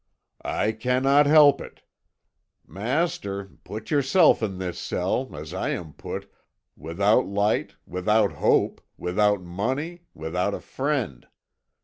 "I 0.43 0.71
cannot 0.71 1.27
help 1.27 1.61
it. 1.61 1.83
Master, 2.65 3.51
put 3.63 3.91
yourself 3.91 4.41
in 4.41 4.57
this 4.57 4.79
cell, 4.79 5.35
as 5.35 5.53
I 5.53 5.69
am 5.69 5.93
put, 5.93 6.27
without 6.75 7.27
light, 7.27 7.75
without 7.85 8.31
hope, 8.31 8.81
without 8.97 9.43
money, 9.43 10.01
without 10.15 10.55
a 10.55 10.59
friend. 10.59 11.27